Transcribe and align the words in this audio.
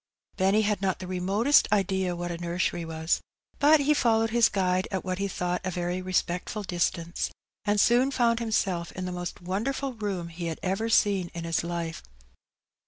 Benny 0.35 0.63
had 0.63 0.81
not 0.81 0.97
the 0.97 1.05
remotest 1.05 1.67
idea 1.71 2.15
what 2.15 2.31
a 2.31 2.37
nursery 2.39 2.83
was, 2.83 3.21
but 3.59 3.81
he 3.81 3.93
followed 3.93 4.31
his 4.31 4.49
guide 4.49 4.87
at 4.89 5.03
what 5.05 5.19
he 5.19 5.27
thought 5.27 5.61
a 5.63 5.69
very 5.69 6.01
respectftd 6.01 6.65
distance, 6.65 7.29
aud 7.67 7.79
soon 7.79 8.09
found 8.09 8.39
himself 8.39 8.91
in 8.93 9.05
the 9.05 9.11
most 9.11 9.41
wonderful 9.41 9.93
room 9.93 10.29
he 10.29 10.47
had 10.47 10.57
ever 10.63 10.89
seen 10.89 11.29
in 11.35 11.43
his 11.43 11.63
life. 11.63 12.01